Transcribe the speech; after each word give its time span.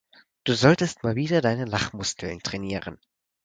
Du 0.45 0.55
solltest 0.55 1.03
mal 1.03 1.13
wieder 1.15 1.41
deine 1.41 1.65
Lachmuskeln 1.65 2.39
trainieren. 2.41 2.97